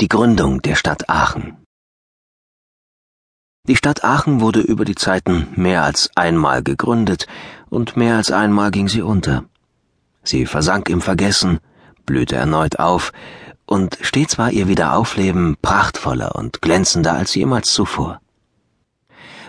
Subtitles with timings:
[0.00, 1.58] Die Gründung der Stadt Aachen.
[3.68, 7.26] Die Stadt Aachen wurde über die Zeiten mehr als einmal gegründet
[7.68, 9.44] und mehr als einmal ging sie unter.
[10.22, 11.60] Sie versank im Vergessen,
[12.06, 13.12] blühte erneut auf,
[13.66, 18.22] und stets war ihr Wiederaufleben prachtvoller und glänzender als jemals zuvor.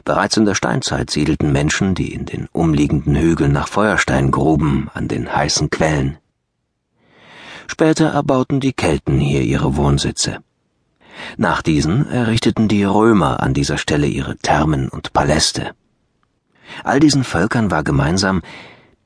[0.03, 5.07] Bereits in der Steinzeit siedelten Menschen, die in den umliegenden Hügeln nach Feuerstein gruben, an
[5.07, 6.17] den heißen Quellen.
[7.71, 10.39] Später erbauten die Kelten hier ihre Wohnsitze.
[11.37, 15.71] Nach diesen errichteten die Römer an dieser Stelle ihre Thermen und Paläste.
[16.83, 18.41] All diesen Völkern war gemeinsam,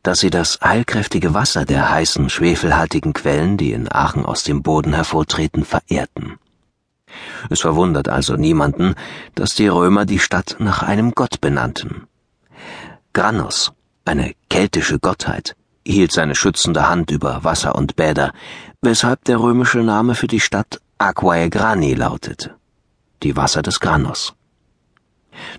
[0.01, 4.93] dass sie das heilkräftige Wasser der heißen, schwefelhaltigen Quellen, die in Aachen aus dem Boden
[4.93, 6.39] hervortreten, verehrten.
[7.51, 8.95] Es verwundert also niemanden,
[9.35, 12.07] dass die Römer die Stadt nach einem Gott benannten.
[13.13, 13.73] Granos,
[14.05, 18.33] eine keltische Gottheit, hielt seine schützende Hand über Wasser und Bäder,
[18.81, 22.55] weshalb der römische Name für die Stadt Aquae Grani lautete,
[23.23, 24.33] die Wasser des Granos.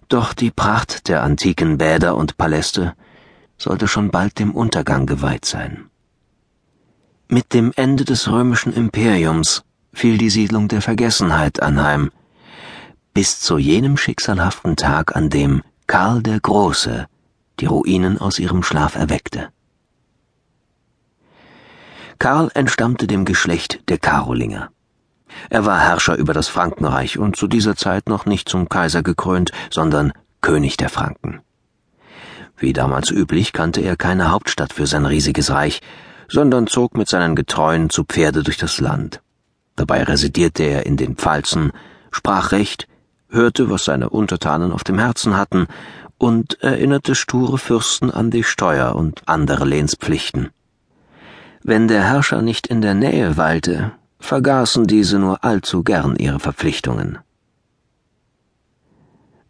[0.09, 2.95] Doch die Pracht der antiken Bäder und Paläste
[3.59, 5.91] sollte schon bald dem Untergang geweiht sein.
[7.29, 12.11] Mit dem Ende des römischen Imperiums fiel die Siedlung der Vergessenheit anheim,
[13.15, 17.07] bis zu jenem schicksalhaften Tag, an dem Karl der Große
[17.61, 19.49] die Ruinen aus ihrem Schlaf erweckte.
[22.19, 24.71] Karl entstammte dem Geschlecht der Karolinger.
[25.51, 29.51] Er war Herrscher über das Frankenreich und zu dieser Zeit noch nicht zum Kaiser gekrönt,
[29.71, 31.41] sondern König der Franken.
[32.57, 35.81] Wie damals üblich kannte er keine Hauptstadt für sein riesiges Reich,
[36.29, 39.21] sondern zog mit seinen Getreuen zu Pferde durch das Land.
[39.77, 41.73] Dabei residierte er in den Pfalzen,
[42.11, 42.89] sprach Recht,
[43.29, 45.67] hörte, was seine Untertanen auf dem Herzen hatten,
[46.19, 50.49] und erinnerte sture Fürsten an die Steuer und andere Lehnspflichten.
[51.69, 57.19] Wenn der Herrscher nicht in der Nähe weilte, vergaßen diese nur allzu gern ihre Verpflichtungen.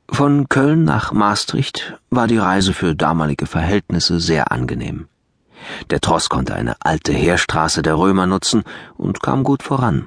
[0.08, 5.08] Von Köln nach Maastricht war die Reise für damalige Verhältnisse sehr angenehm.
[5.90, 8.62] Der Tross konnte eine alte Heerstraße der Römer nutzen
[8.96, 10.06] und kam gut voran.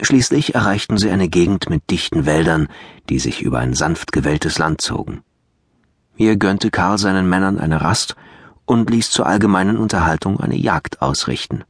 [0.00, 2.66] Schließlich erreichten sie eine Gegend mit dichten Wäldern,
[3.10, 5.20] die sich über ein sanft gewelltes Land zogen.
[6.16, 8.16] Hier gönnte Karl seinen Männern eine Rast
[8.70, 11.64] und ließ zur allgemeinen Unterhaltung eine Jagd ausrichten.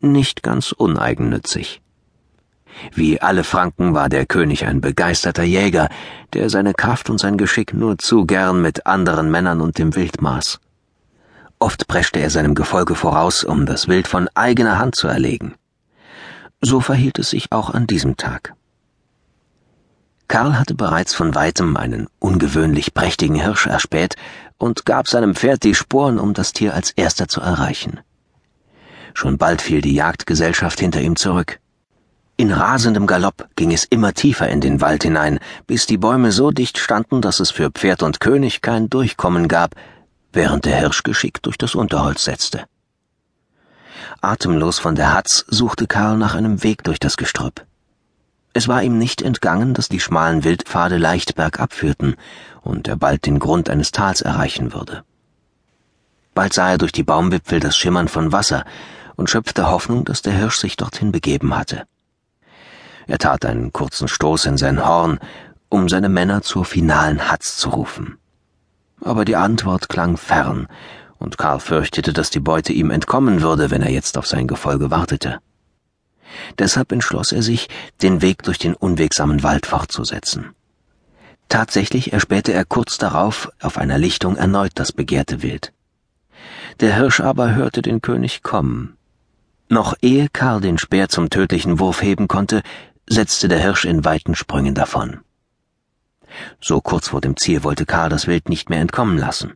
[0.00, 1.80] Nicht ganz uneigennützig.
[2.92, 5.88] Wie alle Franken war der König ein begeisterter Jäger,
[6.34, 10.20] der seine Kraft und sein Geschick nur zu gern mit anderen Männern und dem Wild
[10.20, 10.60] maß.
[11.58, 15.54] Oft preschte er seinem Gefolge voraus, um das Wild von eigener Hand zu erlegen.
[16.60, 18.52] So verhielt es sich auch an diesem Tag.
[20.28, 24.16] Karl hatte bereits von weitem einen ungewöhnlich prächtigen Hirsch erspäht
[24.58, 28.00] und gab seinem Pferd die Sporen, um das Tier als erster zu erreichen.
[29.14, 31.60] Schon bald fiel die Jagdgesellschaft hinter ihm zurück.
[32.36, 35.38] In rasendem Galopp ging es immer tiefer in den Wald hinein,
[35.68, 39.76] bis die Bäume so dicht standen, dass es für Pferd und König kein Durchkommen gab,
[40.32, 42.64] während der Hirsch geschickt durch das Unterholz setzte.
[44.20, 47.64] Atemlos von der Hatz suchte Karl nach einem Weg durch das Gestrüpp.
[48.56, 52.14] Es war ihm nicht entgangen, dass die schmalen Wildpfade leicht bergab führten
[52.62, 55.02] und er bald den Grund eines Tals erreichen würde.
[56.34, 58.64] Bald sah er durch die Baumwipfel das Schimmern von Wasser
[59.16, 61.82] und schöpfte Hoffnung, dass der Hirsch sich dorthin begeben hatte.
[63.08, 65.18] Er tat einen kurzen Stoß in sein Horn,
[65.68, 68.18] um seine Männer zur finalen Hatz zu rufen.
[69.00, 70.68] Aber die Antwort klang fern,
[71.18, 74.92] und Karl fürchtete, dass die Beute ihm entkommen würde, wenn er jetzt auf sein Gefolge
[74.92, 75.40] wartete.
[76.58, 77.68] Deshalb entschloss er sich,
[78.02, 80.54] den Weg durch den unwegsamen Wald fortzusetzen.
[81.48, 85.72] Tatsächlich erspähte er kurz darauf auf einer Lichtung erneut das begehrte Wild.
[86.80, 88.96] Der Hirsch aber hörte den König kommen.
[89.68, 92.62] Noch ehe Karl den Speer zum tödlichen Wurf heben konnte,
[93.08, 95.20] setzte der Hirsch in weiten Sprüngen davon.
[96.60, 99.54] So kurz vor dem Ziel wollte Karl das Wild nicht mehr entkommen lassen.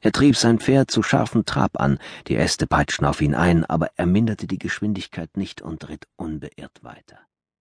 [0.00, 1.98] Er trieb sein Pferd zu scharfem Trab an,
[2.28, 6.82] die Äste peitschten auf ihn ein, aber er minderte die Geschwindigkeit nicht und ritt unbeirrt
[6.82, 7.18] weiter.